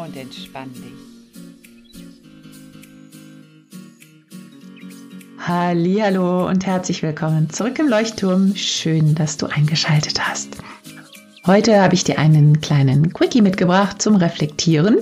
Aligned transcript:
Und 0.00 0.16
entspann 0.16 0.72
dich. 0.72 0.94
Hallo 5.46 6.48
und 6.48 6.64
herzlich 6.64 7.02
willkommen 7.02 7.50
zurück 7.50 7.78
im 7.78 7.86
Leuchtturm. 7.86 8.56
Schön, 8.56 9.14
dass 9.14 9.36
du 9.36 9.44
eingeschaltet 9.44 10.26
hast. 10.26 10.56
Heute 11.44 11.82
habe 11.82 11.92
ich 11.94 12.04
dir 12.04 12.18
einen 12.18 12.62
kleinen 12.62 13.12
Quickie 13.12 13.42
mitgebracht 13.42 14.00
zum 14.00 14.16
Reflektieren 14.16 14.96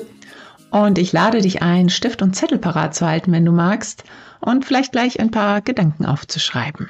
und 0.72 0.98
ich 0.98 1.12
lade 1.12 1.42
dich 1.42 1.62
ein, 1.62 1.90
Stift 1.90 2.20
und 2.20 2.34
Zettel 2.34 2.58
parat 2.58 2.96
zu 2.96 3.06
halten, 3.06 3.30
wenn 3.30 3.44
du 3.44 3.52
magst 3.52 4.02
und 4.40 4.64
vielleicht 4.64 4.90
gleich 4.90 5.20
ein 5.20 5.30
paar 5.30 5.60
Gedanken 5.60 6.06
aufzuschreiben. 6.06 6.88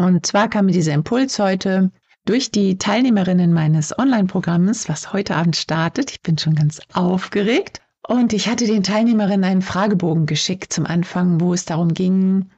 Und 0.00 0.24
zwar 0.24 0.48
kam 0.48 0.64
mir 0.64 0.72
dieser 0.72 0.94
Impuls 0.94 1.38
heute 1.38 1.90
durch 2.24 2.50
die 2.50 2.78
Teilnehmerinnen 2.78 3.52
meines 3.52 3.98
Online-Programms, 3.98 4.88
was 4.88 5.12
heute 5.12 5.36
Abend 5.36 5.56
startet. 5.56 6.10
Ich 6.12 6.22
bin 6.22 6.38
schon 6.38 6.54
ganz 6.54 6.80
aufgeregt. 6.92 7.80
Und 8.06 8.32
ich 8.32 8.48
hatte 8.48 8.66
den 8.66 8.82
Teilnehmerinnen 8.82 9.44
einen 9.44 9.62
Fragebogen 9.62 10.26
geschickt 10.26 10.72
zum 10.72 10.86
Anfang, 10.86 11.40
wo 11.40 11.54
es 11.54 11.64
darum 11.64 11.94
ging, 11.94 12.50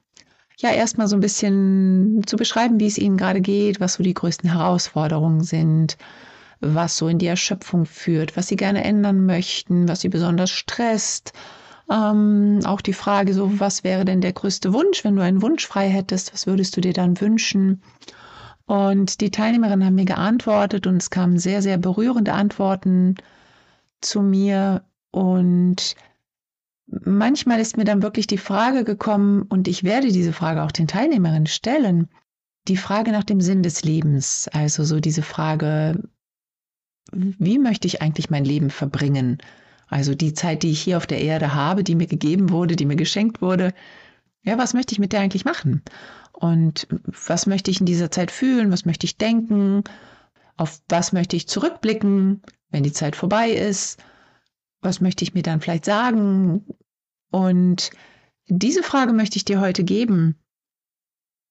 ja, 0.59 0.71
erstmal 0.71 1.09
so 1.09 1.17
ein 1.17 1.21
bisschen 1.21 2.23
zu 2.27 2.37
beschreiben, 2.37 2.79
wie 2.79 2.87
es 2.87 2.99
ihnen 2.99 3.17
gerade 3.17 3.41
geht, 3.41 3.81
was 3.81 3.95
so 3.95 4.03
die 4.03 4.15
größten 4.15 4.51
Herausforderungen 4.51 5.43
sind, 5.43 5.97
was 6.61 6.97
so 6.97 7.09
in 7.09 7.19
die 7.19 7.27
Erschöpfung 7.27 7.87
führt, 7.87 8.37
was 8.37 8.49
sie 8.49 8.57
gerne 8.57 8.85
ändern 8.85 9.27
möchten, 9.27 9.89
was 9.89 10.01
sie 10.01 10.09
besonders 10.09 10.51
stresst. 10.51 11.33
Ähm, 11.91 12.61
auch 12.65 12.81
die 12.81 12.93
Frage 12.93 13.35
so, 13.35 13.61
was 13.61 13.85
wäre 13.85 14.05
denn 14.05 14.21
der 14.21 14.33
größte 14.33 14.73
Wunsch, 14.73 15.05
wenn 15.05 15.17
du 15.17 15.23
einen 15.23 15.43
Wunsch 15.43 15.67
frei 15.67 15.89
hättest, 15.89 16.33
was 16.33 16.47
würdest 16.47 16.77
du 16.77 16.81
dir 16.81 16.93
dann 16.93 17.21
wünschen? 17.21 17.83
Und 18.67 19.21
die 19.21 19.31
Teilnehmerinnen 19.31 19.85
haben 19.85 19.95
mir 19.95 20.07
geantwortet 20.07 20.87
und 20.87 20.97
es 20.97 21.11
kamen 21.11 21.39
sehr, 21.39 21.61
sehr 21.61 21.77
berührende 21.77 22.33
Antworten 22.33 23.17
zu 24.01 24.23
mir 24.23 24.85
und 25.11 25.97
manchmal 26.87 27.61
ist 27.61 27.77
mir 27.77 27.85
dann 27.85 28.03
wirklich 28.03 28.27
die 28.27 28.39
Frage 28.39 28.85
gekommen, 28.85 29.43
und 29.43 29.69
ich 29.69 29.85
werde 29.85 30.09
diese 30.09 30.33
Frage 30.33 30.63
auch 30.63 30.73
den 30.73 30.87
Teilnehmerinnen 30.87 31.47
stellen, 31.47 32.09
die 32.69 32.77
Frage 32.77 33.13
nach 33.13 33.25
dem 33.25 33.41
Sinn 33.41 33.63
des 33.63 33.85
Lebens. 33.85 34.49
Also 34.53 34.85
so 34.85 35.01
diese 35.01 35.23
Frage, 35.23 36.03
wie 37.13 37.59
möchte 37.59 37.87
ich 37.87 38.03
eigentlich 38.03 38.31
mein 38.31 38.45
Leben 38.45 38.71
verbringen? 38.71 39.39
Also 39.89 40.15
die 40.15 40.35
Zeit, 40.35 40.63
die 40.63 40.71
ich 40.71 40.81
hier 40.81 40.97
auf 40.97 41.07
der 41.07 41.21
Erde 41.21 41.55
habe, 41.55 41.85
die 41.85 41.95
mir 41.95 42.07
gegeben 42.07 42.51
wurde, 42.51 42.77
die 42.77 42.87
mir 42.87 42.97
geschenkt 42.97 43.43
wurde. 43.43 43.73
Ja, 44.45 44.59
was 44.59 44.75
möchte 44.75 44.93
ich 44.93 44.99
mit 44.99 45.13
der 45.13 45.21
eigentlich 45.21 45.45
machen? 45.45 45.83
Und 46.33 46.87
was 47.27 47.47
möchte 47.47 47.71
ich 47.71 47.81
in 47.81 47.87
dieser 47.87 48.11
Zeit 48.11 48.31
fühlen? 48.31 48.71
Was 48.71 48.85
möchte 48.85 49.07
ich 49.07 49.17
denken? 49.17 49.85
Auf 50.57 50.81
was 50.89 51.13
möchte 51.13 51.37
ich 51.37 51.49
zurückblicken, 51.49 52.43
wenn 52.71 52.83
die 52.83 52.93
Zeit 52.93 53.17
vorbei 53.17 53.51
ist? 53.51 54.03
Was 54.81 55.01
möchte 55.01 55.25
ich 55.25 55.35
mir 55.35 55.43
dann 55.43 55.61
vielleicht 55.61 55.87
sagen? 55.87 56.65
Und 57.31 57.91
diese 58.47 58.83
Frage 58.83 59.13
möchte 59.13 59.37
ich 59.37 59.45
dir 59.45 59.61
heute 59.61 59.83
geben, 59.83 60.37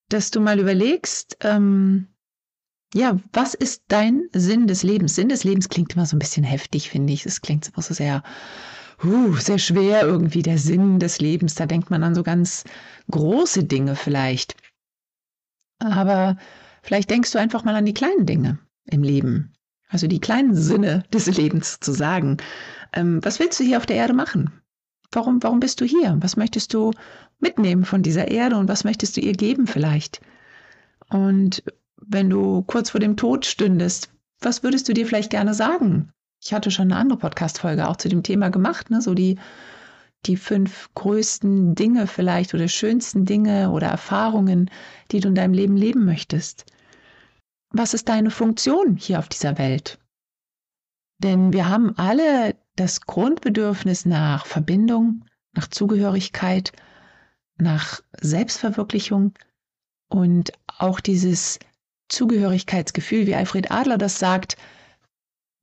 dass 0.10 0.30
du 0.30 0.40
mal 0.40 0.60
überlegst, 0.60 1.38
ähm, 1.42 2.08
ja, 2.94 3.20
was 3.32 3.56
ist 3.56 3.84
dein 3.88 4.30
Sinn 4.34 4.68
des 4.68 4.84
Lebens? 4.84 5.16
Sinn 5.16 5.30
des 5.30 5.44
Lebens 5.44 5.70
klingt 5.70 5.94
immer 5.94 6.06
so 6.06 6.16
ein 6.16 6.20
bisschen 6.20 6.44
heftig, 6.44 6.92
finde 6.92 7.12
ich. 7.12 7.26
Es 7.26 7.42
klingt 7.42 7.68
immer 7.68 7.82
so 7.82 7.96
sehr, 7.96 8.22
uh, 9.04 9.36
sehr 9.36 9.58
schwer 9.58 10.04
irgendwie, 10.04 10.42
der 10.42 10.58
Sinn 10.58 11.00
des 11.00 11.20
Lebens. 11.20 11.56
Da 11.56 11.66
denkt 11.66 11.90
man 11.90 12.04
an 12.04 12.16
so 12.16 12.24
ganz 12.24 12.64
große 13.12 13.64
Dinge 13.64 13.96
vielleicht. 13.96 14.56
Aber 15.80 16.38
vielleicht 16.82 17.10
denkst 17.10 17.32
du 17.32 17.40
einfach 17.40 17.64
mal 17.64 17.76
an 17.76 17.86
die 17.86 17.94
kleinen 17.94 18.26
Dinge 18.26 18.60
im 18.86 19.04
Leben. 19.04 19.54
Also 19.90 20.08
die 20.08 20.20
kleinen 20.20 20.56
Sinne 20.56 21.04
des 21.14 21.28
Lebens 21.28 21.80
zu 21.80 21.92
sagen. 21.92 22.38
Ähm, 22.94 23.24
was 23.24 23.40
willst 23.40 23.60
du 23.60 23.64
hier 23.64 23.78
auf 23.78 23.86
der 23.86 23.98
Erde 23.98 24.14
machen? 24.14 24.52
Warum, 25.12 25.44
warum 25.44 25.60
bist 25.60 25.82
du 25.82 25.86
hier? 25.86 26.18
Was 26.22 26.38
möchtest 26.38 26.74
du 26.74 26.92
mitnehmen 27.40 27.86
von 27.86 28.02
dieser 28.02 28.30
Erde 28.30 28.58
und 28.58 28.68
was 28.68 28.84
möchtest 28.84 29.18
du 29.18 29.22
ihr 29.22 29.34
geben 29.34 29.68
vielleicht? 29.68 30.22
Und 31.10 31.64
wenn 31.98 32.30
du 32.30 32.64
kurz 32.64 32.90
vor 32.90 33.00
dem 33.00 33.18
Tod 33.18 33.46
stündest, 33.46 34.10
was 34.40 34.64
würdest 34.64 34.90
du 34.90 34.94
dir 34.94 35.06
vielleicht 35.06 35.30
gerne 35.30 35.54
sagen? 35.54 36.12
Ich 36.46 36.54
hatte 36.54 36.72
schon 36.72 36.92
eine 36.92 37.00
andere 37.00 37.20
Podcast-Folge 37.20 37.88
auch 37.88 37.96
zu 37.96 38.10
dem 38.10 38.22
Thema 38.22 38.50
gemacht, 38.50 38.90
ne? 38.90 39.02
so 39.02 39.14
die, 39.14 39.40
die 40.26 40.36
fünf 40.36 40.94
größten 40.94 41.74
Dinge 41.74 42.06
vielleicht 42.06 42.54
oder 42.54 42.68
schönsten 42.68 43.24
Dinge 43.24 43.72
oder 43.72 43.88
Erfahrungen, 43.88 44.70
die 45.12 45.22
du 45.22 45.30
in 45.30 45.36
deinem 45.36 45.54
Leben 45.54 45.78
leben 45.78 46.04
möchtest. 46.04 46.66
Was 47.70 47.94
ist 47.94 48.10
deine 48.10 48.30
Funktion 48.30 48.98
hier 48.98 49.20
auf 49.20 49.30
dieser 49.30 49.58
Welt? 49.58 50.00
Denn 51.20 51.54
wir 51.54 51.70
haben 51.70 51.98
alle 51.98 52.56
das 52.76 53.02
Grundbedürfnis 53.02 54.06
nach 54.06 54.46
Verbindung, 54.46 55.24
nach 55.54 55.68
Zugehörigkeit, 55.68 56.74
nach 57.58 58.02
Selbstverwirklichung 58.20 59.34
und 60.10 60.52
auch 60.68 61.00
dieses 61.00 61.60
Zugehörigkeitsgefühl, 62.10 63.28
wie 63.28 63.36
Alfred 63.36 63.72
Adler 63.72 63.98
das 63.98 64.20
sagt, 64.20 64.58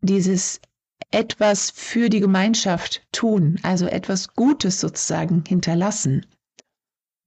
dieses 0.00 0.60
etwas 1.11 1.71
für 1.71 2.09
die 2.09 2.21
Gemeinschaft 2.21 3.03
tun, 3.12 3.59
also 3.62 3.87
etwas 3.87 4.34
Gutes 4.34 4.81
sozusagen 4.81 5.44
hinterlassen. 5.47 6.27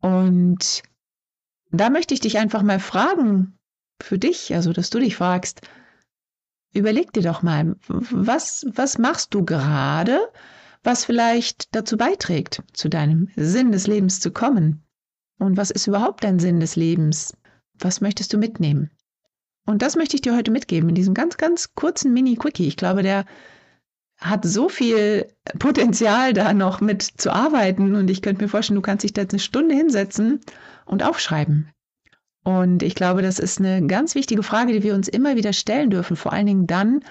Und 0.01 0.83
da 1.71 1.89
möchte 1.89 2.13
ich 2.13 2.19
dich 2.19 2.37
einfach 2.37 2.61
mal 2.61 2.79
fragen, 2.79 3.57
für 4.01 4.19
dich, 4.19 4.53
also 4.53 4.73
dass 4.73 4.89
du 4.89 4.99
dich 4.99 5.15
fragst, 5.15 5.61
überleg 6.73 7.13
dir 7.13 7.23
doch 7.23 7.41
mal, 7.41 7.75
was, 7.87 8.65
was 8.73 8.97
machst 8.97 9.33
du 9.33 9.45
gerade, 9.45 10.19
was 10.83 11.05
vielleicht 11.05 11.73
dazu 11.73 11.97
beiträgt, 11.97 12.63
zu 12.73 12.89
deinem 12.89 13.29
Sinn 13.35 13.71
des 13.71 13.87
Lebens 13.87 14.19
zu 14.19 14.31
kommen? 14.31 14.83
Und 15.39 15.57
was 15.57 15.71
ist 15.71 15.87
überhaupt 15.87 16.23
dein 16.23 16.39
Sinn 16.39 16.59
des 16.59 16.75
Lebens? 16.75 17.35
Was 17.79 18.01
möchtest 18.01 18.33
du 18.33 18.37
mitnehmen? 18.37 18.91
Und 19.65 19.81
das 19.81 19.95
möchte 19.95 20.15
ich 20.15 20.21
dir 20.21 20.35
heute 20.35 20.51
mitgeben 20.51 20.89
in 20.89 20.95
diesem 20.95 21.13
ganz, 21.13 21.37
ganz 21.37 21.73
kurzen 21.73 22.13
Mini-Quickie. 22.13 22.67
Ich 22.67 22.77
glaube, 22.77 23.01
der 23.01 23.25
hat 24.23 24.45
so 24.45 24.69
viel 24.69 25.27
Potenzial, 25.59 26.33
da 26.33 26.53
noch 26.53 26.81
mit 26.81 27.01
zu 27.01 27.31
arbeiten. 27.31 27.95
Und 27.95 28.09
ich 28.09 28.21
könnte 28.21 28.41
mir 28.41 28.49
vorstellen, 28.49 28.75
du 28.75 28.81
kannst 28.81 29.03
dich 29.03 29.13
da 29.13 29.21
jetzt 29.21 29.33
eine 29.33 29.39
Stunde 29.39 29.75
hinsetzen 29.75 30.39
und 30.85 31.03
aufschreiben. 31.03 31.69
Und 32.43 32.83
ich 32.83 32.95
glaube, 32.95 33.21
das 33.21 33.39
ist 33.39 33.59
eine 33.59 33.85
ganz 33.85 34.15
wichtige 34.15 34.43
Frage, 34.43 34.73
die 34.73 34.83
wir 34.83 34.95
uns 34.95 35.07
immer 35.07 35.35
wieder 35.35 35.53
stellen 35.53 35.89
dürfen. 35.89 36.15
Vor 36.15 36.33
allen 36.33 36.45
Dingen 36.45 36.67
dann, 36.67 37.01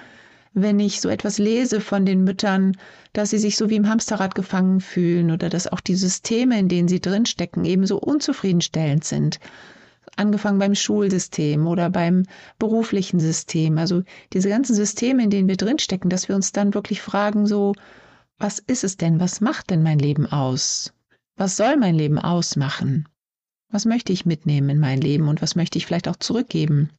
wenn 0.54 0.80
ich 0.80 1.00
so 1.00 1.08
etwas 1.08 1.38
lese 1.38 1.80
von 1.80 2.04
den 2.04 2.24
Müttern, 2.24 2.76
dass 3.12 3.30
sie 3.30 3.38
sich 3.38 3.56
so 3.56 3.70
wie 3.70 3.76
im 3.76 3.88
Hamsterrad 3.88 4.34
gefangen 4.34 4.80
fühlen 4.80 5.30
oder 5.30 5.48
dass 5.48 5.66
auch 5.66 5.80
die 5.80 5.94
Systeme, 5.94 6.58
in 6.58 6.68
denen 6.68 6.88
sie 6.88 7.00
drinstecken, 7.00 7.64
eben 7.64 7.86
so 7.86 7.98
unzufriedenstellend 7.98 9.04
sind 9.04 9.38
angefangen 10.16 10.58
beim 10.58 10.74
Schulsystem 10.74 11.66
oder 11.66 11.90
beim 11.90 12.24
beruflichen 12.58 13.20
System. 13.20 13.78
Also 13.78 14.02
diese 14.32 14.48
ganzen 14.48 14.74
Systeme, 14.74 15.22
in 15.24 15.30
denen 15.30 15.48
wir 15.48 15.56
drinstecken, 15.56 16.10
dass 16.10 16.28
wir 16.28 16.36
uns 16.36 16.52
dann 16.52 16.74
wirklich 16.74 17.00
fragen, 17.00 17.46
so, 17.46 17.74
was 18.38 18.58
ist 18.58 18.84
es 18.84 18.96
denn? 18.96 19.20
Was 19.20 19.40
macht 19.40 19.70
denn 19.70 19.82
mein 19.82 19.98
Leben 19.98 20.26
aus? 20.26 20.92
Was 21.36 21.56
soll 21.56 21.76
mein 21.76 21.94
Leben 21.94 22.18
ausmachen? 22.18 23.08
Was 23.70 23.86
möchte 23.86 24.12
ich 24.12 24.26
mitnehmen 24.26 24.68
in 24.68 24.78
mein 24.78 25.00
Leben 25.00 25.28
und 25.28 25.40
was 25.40 25.56
möchte 25.56 25.78
ich 25.78 25.86
vielleicht 25.86 26.08
auch 26.08 26.16
zurückgeben? 26.16 26.90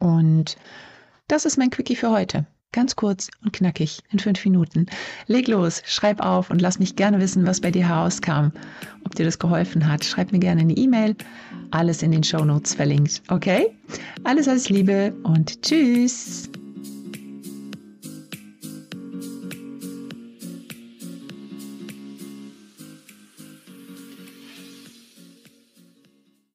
Und 0.00 0.56
das 1.28 1.44
ist 1.44 1.56
mein 1.56 1.70
Quickie 1.70 1.96
für 1.96 2.10
heute. 2.10 2.46
Ganz 2.72 2.96
kurz 2.96 3.28
und 3.42 3.54
knackig 3.54 4.00
in 4.10 4.18
fünf 4.18 4.44
Minuten. 4.44 4.86
Leg 5.26 5.48
los, 5.48 5.82
schreib 5.86 6.20
auf 6.20 6.50
und 6.50 6.60
lass 6.60 6.78
mich 6.78 6.96
gerne 6.96 7.18
wissen, 7.18 7.46
was 7.46 7.62
bei 7.62 7.70
dir 7.70 7.88
herauskam. 7.88 8.50
Ob 9.04 9.14
dir 9.14 9.24
das 9.24 9.38
geholfen 9.38 9.90
hat, 9.90 10.04
schreib 10.04 10.32
mir 10.32 10.38
gerne 10.38 10.60
eine 10.60 10.74
E-Mail. 10.74 11.16
Alles 11.70 12.02
in 12.02 12.12
den 12.12 12.22
Show 12.22 12.44
Notes 12.44 12.74
verlinkt. 12.74 13.22
Okay? 13.28 13.74
Alles 14.24 14.48
als 14.48 14.68
Liebe 14.68 15.14
und 15.22 15.62
tschüss. 15.62 16.50